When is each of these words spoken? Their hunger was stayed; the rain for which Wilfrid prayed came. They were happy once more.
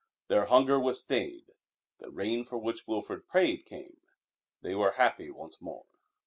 Their 0.29 0.45
hunger 0.47 0.79
was 0.79 0.99
stayed; 1.01 1.51
the 1.99 2.09
rain 2.09 2.43
for 2.43 2.57
which 2.57 2.87
Wilfrid 2.87 3.27
prayed 3.27 3.65
came. 3.67 3.97
They 4.63 4.73
were 4.73 4.93
happy 4.93 5.29
once 5.29 5.61
more. 5.61 5.85